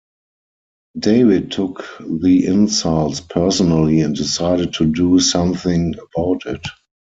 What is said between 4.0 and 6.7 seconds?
and decided to do something about it.